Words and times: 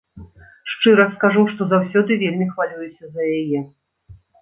Шчыра 0.73 1.05
скажу, 1.17 1.45
што 1.53 1.69
заўсёды 1.75 2.19
вельмі 2.25 2.51
хвалююся 2.55 3.05
за 3.15 3.33
яе. 3.39 3.67